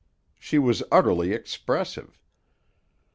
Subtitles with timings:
[0.39, 2.17] She was utterly expressive.